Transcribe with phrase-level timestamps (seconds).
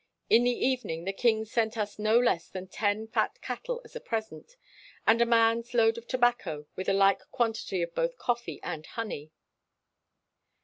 [0.31, 3.99] In the evening the king sent us no less than ten fat cattle as a
[3.99, 4.57] present,
[5.05, 9.29] and a man's load of tobacco with a like quantity of both coffee and honey.